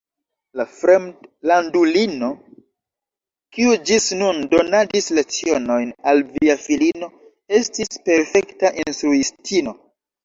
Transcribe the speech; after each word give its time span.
La 0.59 0.63
fremdlandulino, 0.75 2.29
kiu 3.57 3.75
ĝis 3.89 4.07
nun 4.23 4.41
donadis 4.55 5.11
lecionojn 5.21 5.93
al 6.13 6.25
via 6.33 6.57
filino, 6.65 7.13
estis 7.61 8.03
perfekta 8.09 8.77
instruistino. 8.87 9.77